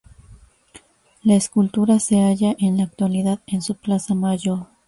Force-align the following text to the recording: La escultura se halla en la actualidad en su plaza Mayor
La 1.21 1.35
escultura 1.35 1.99
se 1.99 2.19
halla 2.23 2.55
en 2.57 2.77
la 2.77 2.85
actualidad 2.85 3.37
en 3.45 3.61
su 3.61 3.75
plaza 3.75 4.15
Mayor 4.15 4.65